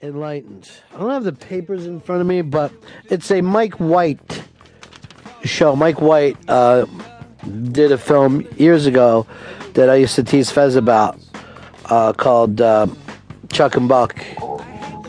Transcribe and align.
enlightened. 0.00 0.70
I 0.94 0.98
don't 0.98 1.10
have 1.10 1.24
the 1.24 1.32
papers 1.32 1.86
in 1.86 2.00
front 2.00 2.20
of 2.20 2.26
me, 2.26 2.42
but 2.42 2.72
it's 3.10 3.30
a 3.30 3.40
Mike 3.40 3.74
White 3.74 4.42
show. 5.44 5.74
Mike 5.74 6.00
White 6.00 6.36
uh, 6.48 6.86
did 7.72 7.92
a 7.92 7.98
film 7.98 8.46
years 8.56 8.86
ago 8.86 9.26
that 9.74 9.90
I 9.90 9.96
used 9.96 10.14
to 10.16 10.22
tease 10.22 10.50
Fez 10.50 10.76
about 10.76 11.18
uh, 11.86 12.12
called 12.12 12.60
uh, 12.60 12.86
Chuck 13.50 13.76
and 13.76 13.88
Buck, 13.88 14.16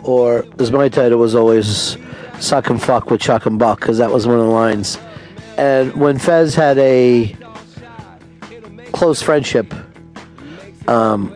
or 0.04 0.46
as 0.60 0.72
my 0.72 0.90
title 0.90 1.20
was 1.20 1.36
always 1.36 1.98
Suck 2.40 2.70
and 2.70 2.82
Fuck 2.82 3.12
with 3.12 3.22
Chuck 3.22 3.46
and 3.46 3.60
Buck, 3.60 3.82
because 3.82 3.98
that 3.98 4.12
was 4.12 4.26
one 4.26 4.40
of 4.40 4.46
the 4.46 4.52
lines. 4.52 4.98
And 5.58 5.94
when 5.96 6.18
Fez 6.18 6.56
had 6.56 6.78
a 6.78 7.36
close 8.92 9.22
friendship, 9.22 9.74
um, 10.88 11.36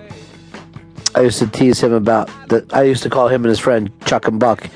I 1.15 1.21
used 1.21 1.39
to 1.39 1.47
tease 1.47 1.81
him 1.81 1.93
about 1.93 2.29
that. 2.49 2.73
I 2.73 2.83
used 2.83 3.03
to 3.03 3.09
call 3.09 3.27
him 3.27 3.43
and 3.43 3.49
his 3.49 3.59
friend 3.59 3.91
Chuck 4.05 4.27
and 4.27 4.39
Buck, 4.39 4.69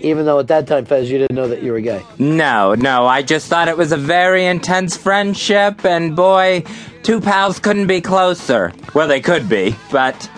even 0.00 0.24
though 0.26 0.38
at 0.38 0.48
that 0.48 0.66
time, 0.66 0.84
Fez, 0.84 1.10
you 1.10 1.18
didn't 1.18 1.36
know 1.36 1.48
that 1.48 1.62
you 1.62 1.72
were 1.72 1.80
gay. 1.80 2.02
No, 2.18 2.74
no, 2.74 3.06
I 3.06 3.22
just 3.22 3.48
thought 3.48 3.68
it 3.68 3.76
was 3.76 3.92
a 3.92 3.96
very 3.96 4.46
intense 4.46 4.96
friendship, 4.96 5.84
and 5.84 6.16
boy, 6.16 6.64
two 7.02 7.20
pals 7.20 7.58
couldn't 7.58 7.86
be 7.86 8.00
closer. 8.00 8.72
Well, 8.94 9.06
they 9.08 9.20
could 9.20 9.48
be, 9.48 9.76
but 9.90 10.28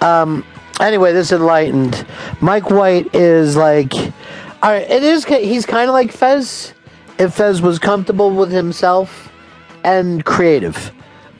Um. 0.00 0.44
Anyway, 0.80 1.12
this 1.12 1.32
enlightened. 1.32 2.06
Mike 2.40 2.70
White 2.70 3.12
is 3.12 3.56
like, 3.56 3.92
all 3.94 4.70
right. 4.70 4.88
It 4.88 5.02
is. 5.02 5.24
He's 5.24 5.66
kind 5.66 5.88
of 5.88 5.92
like 5.92 6.12
Fez. 6.12 6.72
If 7.18 7.34
Fez 7.34 7.60
was 7.60 7.80
comfortable 7.80 8.30
with 8.30 8.52
himself 8.52 9.28
and 9.82 10.24
creative, 10.24 10.92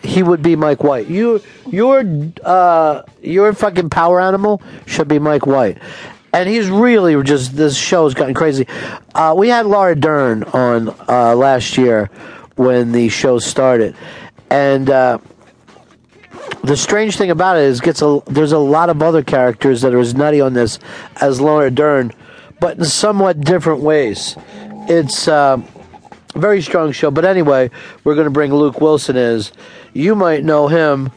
he 0.03 0.23
would 0.23 0.43
be 0.43 0.57
Mike 0.57 0.83
White. 0.83 1.09
You, 1.09 1.41
your, 1.67 2.05
uh, 2.45 3.03
your 3.23 3.53
fucking 3.53 3.91
power 3.91 4.21
animal 4.21 4.63
should 4.87 5.09
be 5.09 5.19
Mike 5.19 5.47
White. 5.47 5.79
And 6.33 6.49
he's 6.49 6.69
really 6.69 7.21
just 7.23 7.57
this 7.57 7.77
show's 7.77 8.15
gotten 8.15 8.35
crazy. 8.35 8.67
Uh, 9.15 9.35
we 9.37 9.49
had 9.49 9.67
Laura 9.67 9.95
Dern 9.95 10.45
on 10.45 10.91
uh, 11.09 11.35
last 11.35 11.79
year 11.79 12.11
when 12.57 12.93
the 12.93 13.09
show 13.09 13.39
started, 13.39 13.97
and. 14.51 14.91
Uh, 14.91 15.19
the 16.63 16.77
strange 16.77 17.17
thing 17.17 17.31
about 17.31 17.57
it 17.57 17.65
is 17.65 17.81
gets 17.81 18.03
a 18.03 18.21
there's 18.27 18.53
a 18.53 18.59
lot 18.59 18.91
of 18.91 19.03
other 19.03 19.23
characters 19.23 19.83
that 19.83 19.95
are 19.95 19.99
as 19.99 20.15
nutty 20.15 20.41
on 20.41 20.55
this 20.55 20.79
as 21.21 21.41
Laura 21.41 21.71
Dern, 21.71 22.13
but 22.61 22.79
in 22.79 22.85
somewhat 22.85 23.41
different 23.41 23.81
ways. 23.81 24.37
It's 24.89 25.29
uh, 25.29 25.61
very 26.39 26.63
strong 26.63 26.93
show. 26.93 27.11
But 27.11 27.25
anyway, 27.25 27.71
we're 28.05 28.15
going 28.15 28.27
to 28.27 28.31
bring 28.31 28.53
Luke 28.53 28.81
Wilson. 28.81 29.17
Is 29.17 29.53
you 29.93 30.15
might 30.15 30.45
know 30.45 30.69
him 30.69 31.11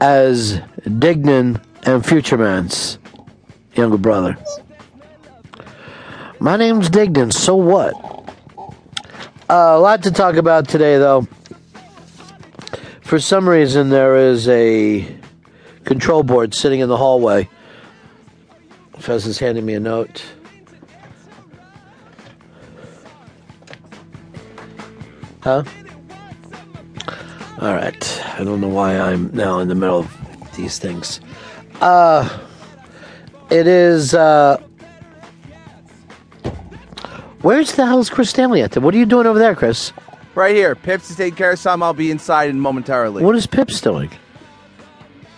as 0.00 0.60
Dignan 0.84 1.62
and 1.84 2.04
Future 2.04 2.38
Man's 2.38 2.98
younger 3.74 3.98
brother. 3.98 4.36
My 6.40 6.56
name's 6.56 6.90
Dignan. 6.90 7.32
So 7.32 7.56
what? 7.56 7.94
Uh, 9.48 9.76
a 9.76 9.78
lot 9.78 10.02
to 10.04 10.10
talk 10.10 10.36
about 10.36 10.68
today, 10.68 10.98
though. 10.98 11.26
For 13.02 13.20
some 13.20 13.48
reason, 13.48 13.90
there 13.90 14.16
is 14.16 14.48
a 14.48 15.06
control 15.84 16.22
board 16.22 16.54
sitting 16.54 16.80
in 16.80 16.88
the 16.88 16.96
hallway. 16.96 17.48
Is 19.08 19.38
handing 19.38 19.66
me 19.66 19.74
a 19.74 19.80
note. 19.80 20.24
Huh? 25.42 25.64
All 27.60 27.74
right. 27.74 28.22
I 28.38 28.44
don't 28.44 28.60
know 28.60 28.68
why 28.68 28.98
I'm 28.98 29.30
now 29.34 29.58
in 29.58 29.68
the 29.68 29.74
middle 29.74 29.98
of 30.00 30.56
these 30.56 30.78
things. 30.78 31.20
Uh, 31.80 32.28
it 33.50 33.66
is. 33.66 34.14
Uh, 34.14 34.60
where's 37.42 37.72
the 37.72 37.84
hell's 37.86 38.08
Chris 38.08 38.30
Stanley 38.30 38.62
at? 38.62 38.76
What 38.76 38.94
are 38.94 38.98
you 38.98 39.06
doing 39.06 39.26
over 39.26 39.38
there, 39.38 39.54
Chris? 39.54 39.92
Right 40.34 40.54
here. 40.54 40.74
Pips 40.74 41.10
is 41.10 41.16
taking 41.16 41.36
care 41.36 41.52
of 41.52 41.58
some. 41.58 41.82
I'll 41.82 41.92
be 41.92 42.10
inside 42.10 42.48
in 42.48 42.58
momentarily. 42.60 43.22
What 43.22 43.34
is 43.34 43.46
Pips 43.46 43.80
doing? 43.80 44.10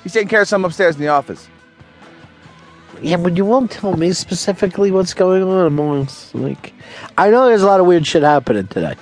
He's 0.02 0.12
taking 0.12 0.28
care 0.28 0.42
of 0.42 0.48
some 0.48 0.64
upstairs 0.64 0.96
in 0.96 1.00
the 1.00 1.08
office. 1.08 1.48
Yeah, 3.02 3.16
but 3.16 3.36
you 3.36 3.44
won't 3.44 3.70
tell 3.70 3.96
me 3.96 4.12
specifically 4.12 4.90
what's 4.90 5.14
going 5.14 5.42
on 5.42 5.66
amongst 5.66 6.34
like. 6.34 6.72
I 7.18 7.30
know 7.30 7.46
there's 7.46 7.62
a 7.62 7.66
lot 7.66 7.80
of 7.80 7.86
weird 7.86 8.06
shit 8.06 8.22
happening 8.22 8.66
today. 8.68 8.94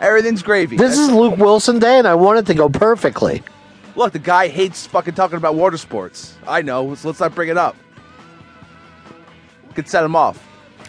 Everything's 0.00 0.42
gravy. 0.42 0.76
This 0.76 0.98
is 0.98 1.10
Luke 1.10 1.36
Wilson 1.38 1.78
Day, 1.78 1.98
and 1.98 2.06
I 2.06 2.14
want 2.14 2.38
it 2.38 2.46
to 2.46 2.54
go 2.54 2.68
perfectly. 2.68 3.42
Look, 3.94 4.12
the 4.12 4.18
guy 4.18 4.48
hates 4.48 4.86
fucking 4.86 5.14
talking 5.14 5.38
about 5.38 5.54
water 5.54 5.78
sports. 5.78 6.36
I 6.46 6.60
know, 6.62 6.94
so 6.94 7.08
let's 7.08 7.20
not 7.20 7.34
bring 7.34 7.48
it 7.48 7.56
up. 7.56 7.74
Could 9.74 9.88
set 9.88 10.04
him 10.04 10.14
off. 10.14 10.42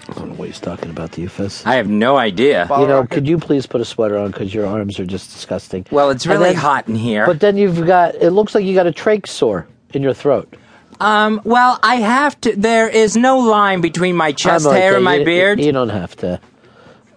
I 0.09 0.13
don't 0.13 0.29
know 0.29 0.35
what 0.35 0.47
he's 0.47 0.59
talking 0.59 0.89
about, 0.89 1.11
the 1.13 1.25
UFS. 1.25 1.65
I 1.65 1.75
have 1.75 1.89
no 1.89 2.17
idea. 2.17 2.67
You 2.69 2.87
know, 2.87 3.05
could 3.05 3.27
you 3.27 3.37
please 3.37 3.65
put 3.65 3.81
a 3.81 3.85
sweater 3.85 4.17
on 4.17 4.31
because 4.31 4.53
your 4.53 4.65
arms 4.65 4.99
are 4.99 5.05
just 5.05 5.31
disgusting. 5.33 5.85
Well, 5.91 6.09
it's 6.09 6.25
really 6.25 6.51
then- 6.51 6.55
hot 6.55 6.87
in 6.87 6.95
here. 6.95 7.25
But 7.25 7.39
then 7.41 7.57
you've 7.57 7.85
got. 7.85 8.15
It 8.15 8.31
looks 8.31 8.55
like 8.55 8.63
you 8.65 8.73
got 8.73 8.87
a 8.87 8.91
trach 8.93 9.27
sore 9.27 9.67
in 9.93 10.01
your 10.03 10.13
throat. 10.13 10.53
Um, 11.01 11.41
well, 11.43 11.79
I 11.83 11.95
have 11.95 12.39
to. 12.41 12.55
There 12.55 12.87
is 12.89 13.15
no 13.17 13.39
line 13.39 13.81
between 13.81 14.15
my 14.15 14.31
chest 14.31 14.65
I'm 14.65 14.71
like 14.71 14.81
hair 14.81 14.91
that. 14.91 14.95
and 14.97 15.05
my 15.05 15.15
You- 15.15 15.25
beard. 15.25 15.59
You 15.59 15.71
don't 15.73 15.89
have 15.89 16.15
to 16.17 16.39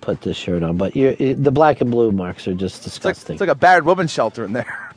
put 0.00 0.22
this 0.22 0.36
shirt 0.36 0.62
on, 0.62 0.76
but 0.76 0.96
you 0.96 1.34
the 1.34 1.50
black 1.50 1.80
and 1.80 1.90
blue 1.90 2.12
marks 2.12 2.46
are 2.48 2.54
just 2.54 2.82
disgusting. 2.84 3.34
It's 3.34 3.40
like 3.40 3.50
a 3.50 3.54
battered 3.54 3.84
woman's 3.84 4.12
shelter 4.12 4.44
in 4.44 4.52
there. 4.52 4.90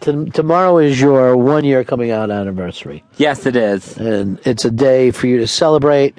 T- 0.00 0.30
tomorrow 0.30 0.78
is 0.78 1.00
your 1.00 1.36
one 1.36 1.64
year 1.64 1.84
coming 1.84 2.10
out 2.10 2.30
anniversary. 2.30 3.04
Yes, 3.16 3.46
it 3.46 3.56
is. 3.56 3.96
And 3.98 4.40
it's 4.44 4.64
a 4.64 4.70
day 4.70 5.10
for 5.10 5.26
you 5.26 5.38
to 5.38 5.46
celebrate 5.46 6.18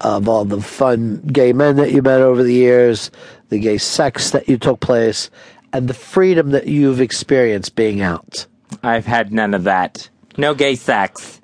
of 0.00 0.28
all 0.28 0.44
the 0.44 0.60
fun 0.60 1.20
gay 1.32 1.52
men 1.52 1.76
that 1.76 1.92
you 1.92 2.02
met 2.02 2.20
over 2.20 2.42
the 2.42 2.54
years, 2.54 3.10
the 3.50 3.58
gay 3.58 3.78
sex 3.78 4.30
that 4.30 4.48
you 4.48 4.56
took 4.56 4.80
place, 4.80 5.30
and 5.72 5.88
the 5.88 5.94
freedom 5.94 6.50
that 6.50 6.66
you've 6.66 7.00
experienced 7.00 7.76
being 7.76 8.00
out. 8.00 8.46
I've 8.82 9.06
had 9.06 9.32
none 9.32 9.54
of 9.54 9.64
that. 9.64 10.08
No 10.36 10.54
gay 10.54 10.74
sex. 10.74 11.40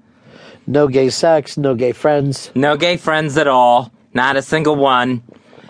No 0.66 0.88
gay 0.88 1.10
sex, 1.10 1.56
no 1.56 1.74
gay 1.74 1.92
friends. 1.92 2.50
No 2.54 2.76
gay 2.76 2.96
friends 2.96 3.36
at 3.36 3.46
all. 3.46 3.92
Not 4.16 4.36
a 4.36 4.42
single 4.42 4.76
one. 4.76 5.22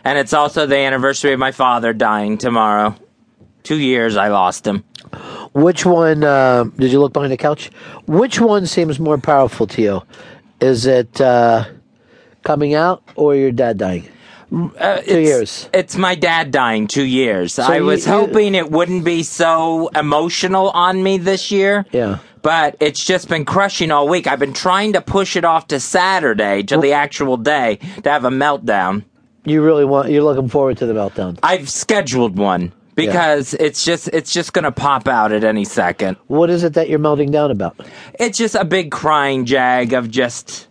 And 0.05 0.17
it's 0.19 0.33
also 0.33 0.67
the 0.67 0.77
anniversary 0.79 1.33
of 1.33 1.41
my 1.41 1.51
father 1.51 1.93
dying 1.93 2.39
tomorrow. 2.39 2.95
Two 3.65 3.77
years 3.79 4.17
I 4.17 4.29
lost 4.29 4.65
him. 4.65 4.85
Which 5.53 5.85
one, 5.85 6.23
uh, 6.23 6.65
did 6.79 6.93
you 6.93 7.01
look 7.01 7.13
behind 7.13 7.33
the 7.33 7.37
couch? 7.37 7.71
Which 8.07 8.41
one 8.41 8.67
seems 8.67 9.01
more 9.01 9.19
powerful 9.19 9.67
to 9.67 9.83
you? 9.83 10.03
Is 10.61 10.87
it 10.87 11.21
uh, 11.21 11.65
coming 12.45 12.75
out 12.75 13.03
or 13.17 13.35
your 13.35 13.51
dad 13.51 13.79
dying? 13.79 14.09
Uh, 14.79 14.99
Two 15.01 15.19
years. 15.21 15.69
It's 15.75 15.97
my 15.97 16.15
dad 16.15 16.53
dying 16.53 16.87
two 16.87 17.03
years. 17.05 17.59
I 17.59 17.79
you- 17.79 17.85
was 17.85 18.07
you- 18.07 18.13
hoping 18.13 18.55
it 18.55 18.71
wouldn't 18.71 19.05
be 19.05 19.25
so 19.25 19.89
emotional 19.89 20.71
on 20.71 21.03
me 21.03 21.19
this 21.19 21.51
year. 21.51 21.85
Yeah. 21.91 22.19
But 22.47 22.77
it's 22.79 23.05
just 23.05 23.29
been 23.29 23.45
crushing 23.45 23.91
all 23.91 24.07
week. 24.07 24.29
I've 24.29 24.39
been 24.39 24.53
trying 24.53 24.93
to 24.93 25.01
push 25.01 25.35
it 25.35 25.45
off 25.45 25.67
to 25.67 25.81
Saturday, 25.81 26.63
to 26.63 26.77
the 26.77 26.93
actual 26.93 27.37
day, 27.37 27.81
to 28.05 28.09
have 28.09 28.25
a 28.25 28.31
meltdown. 28.31 29.03
You 29.45 29.65
really 29.65 29.85
want, 29.85 30.11
you're 30.11 30.23
looking 30.23 30.49
forward 30.49 30.77
to 30.77 30.87
the 30.87 30.93
meltdown. 30.93 31.41
I've 31.43 31.69
scheduled 31.69 32.39
one 32.39 32.73
because 32.95 33.53
it's 33.55 33.85
just 33.85 34.07
it's 34.13 34.33
just 34.33 34.53
gonna 34.53 34.71
pop 34.71 35.09
out 35.09 35.33
at 35.33 35.43
any 35.43 35.65
second. 35.65 36.19
What 36.29 36.49
is 36.49 36.63
it 36.63 36.75
that 36.75 36.89
you're 36.89 37.01
melting 37.01 37.33
down 37.33 37.51
about? 37.51 37.85
It's 38.15 38.39
just 38.39 38.55
a 38.55 38.65
big 38.65 38.93
crying 38.93 39.45
jag 39.45 39.93
of 39.93 40.09
just 40.09 40.69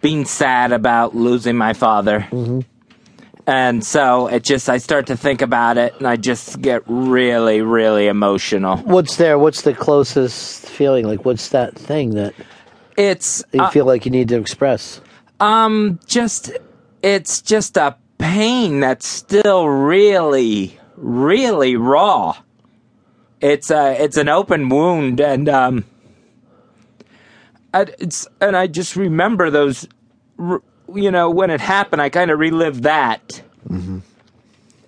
being 0.00 0.24
sad 0.24 0.70
about 0.70 1.16
losing 1.16 1.56
my 1.56 1.72
father. 1.72 2.28
Mm-hmm. 2.30 2.60
And 3.48 3.82
so 3.82 4.26
it 4.26 4.44
just, 4.44 4.68
I 4.68 4.76
start 4.76 5.06
to 5.06 5.16
think 5.16 5.40
about 5.40 5.78
it 5.78 5.94
and 5.96 6.06
I 6.06 6.16
just 6.16 6.60
get 6.60 6.82
really, 6.86 7.62
really 7.62 8.06
emotional. 8.06 8.76
What's 8.76 9.16
there? 9.16 9.38
What's 9.38 9.62
the 9.62 9.72
closest 9.72 10.66
feeling? 10.66 11.06
Like, 11.06 11.24
what's 11.24 11.48
that 11.48 11.74
thing 11.74 12.10
that 12.10 12.34
It's, 12.98 13.42
you 13.54 13.62
uh, 13.62 13.70
feel 13.70 13.86
like 13.86 14.04
you 14.04 14.10
need 14.10 14.28
to 14.28 14.36
express? 14.38 15.00
um, 15.40 15.98
just, 16.04 16.52
it's 17.02 17.40
just 17.40 17.78
a 17.78 17.96
pain 18.18 18.80
that's 18.80 19.06
still 19.08 19.66
really, 19.66 20.78
really 20.96 21.74
raw. 21.76 22.36
It's 23.40 23.70
a, 23.70 23.96
it's 24.02 24.18
an 24.18 24.28
open 24.28 24.68
wound 24.68 25.22
and, 25.22 25.48
um, 25.48 25.84
I, 27.72 27.86
it's, 27.98 28.28
and 28.42 28.54
I 28.54 28.66
just 28.66 28.94
remember 28.94 29.48
those, 29.48 29.88
r- 30.38 30.60
you 30.94 31.10
know, 31.10 31.30
when 31.30 31.50
it 31.50 31.60
happened, 31.60 32.00
I 32.02 32.08
kind 32.08 32.30
of 32.30 32.38
relived 32.38 32.82
that. 32.84 33.42
Mm-hmm. 33.68 33.98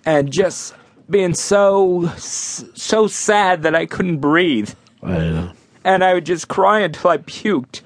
And 0.05 0.31
just 0.31 0.73
being 1.09 1.33
so, 1.33 2.07
so 2.17 3.07
sad 3.07 3.63
that 3.63 3.75
I 3.75 3.85
couldn't 3.85 4.17
breathe. 4.17 4.73
I 5.03 5.07
know. 5.17 5.51
And 5.83 6.03
I 6.03 6.13
would 6.13 6.25
just 6.25 6.47
cry 6.47 6.79
until 6.79 7.09
I 7.11 7.17
puked. 7.17 7.81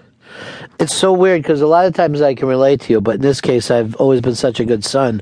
It's 0.79 0.93
so 0.95 1.13
weird 1.13 1.41
because 1.41 1.61
a 1.61 1.67
lot 1.67 1.85
of 1.85 1.93
times 1.93 2.21
I 2.21 2.35
can 2.35 2.47
relate 2.47 2.81
to 2.81 2.93
you, 2.93 3.01
but 3.01 3.15
in 3.15 3.21
this 3.21 3.39
case, 3.41 3.71
I've 3.71 3.95
always 3.95 4.21
been 4.21 4.35
such 4.35 4.59
a 4.59 4.65
good 4.65 4.83
son 4.83 5.21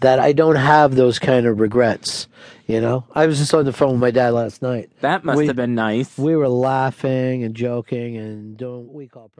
that 0.00 0.18
I 0.20 0.32
don't 0.32 0.56
have 0.56 0.94
those 0.94 1.18
kind 1.18 1.46
of 1.46 1.60
regrets. 1.60 2.28
You 2.68 2.80
know, 2.80 3.04
I 3.14 3.26
was 3.26 3.38
just 3.38 3.52
on 3.54 3.64
the 3.64 3.72
phone 3.72 3.92
with 3.92 4.00
my 4.00 4.12
dad 4.12 4.30
last 4.30 4.62
night. 4.62 4.90
That 5.00 5.24
must 5.24 5.36
We- 5.38 5.46
have 5.48 5.56
been 5.56 5.74
nice. 5.74 6.16
We 6.16 6.36
were 6.36 6.48
laughing 6.48 7.42
and 7.44 7.54
joking 7.54 8.16
and 8.16 8.56
doing 8.56 8.86
what 8.86 8.94
we 8.94 9.08
call. 9.08 9.30